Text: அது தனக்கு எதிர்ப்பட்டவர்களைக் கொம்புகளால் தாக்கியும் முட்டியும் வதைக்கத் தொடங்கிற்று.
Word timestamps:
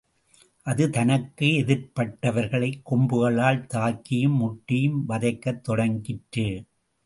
அது 0.61 0.89
தனக்கு 0.89 1.45
எதிர்ப்பட்டவர்களைக் 1.45 2.81
கொம்புகளால் 2.91 3.61
தாக்கியும் 3.73 4.37
முட்டியும் 4.37 4.99
வதைக்கத் 5.09 5.63
தொடங்கிற்று. 5.69 6.47